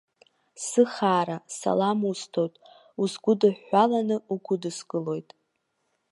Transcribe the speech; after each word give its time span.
Сыхаара, 0.65 1.37
салам 1.57 1.99
усҭоит, 2.09 2.53
усгәыдыҳәҳәаланы 3.01 4.17
угәыдыскылоит. 4.33 5.29